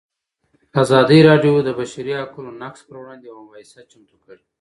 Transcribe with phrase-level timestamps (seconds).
[0.81, 4.43] ازادي راډیو د د بشري حقونو نقض پر وړاندې یوه مباحثه چمتو کړې.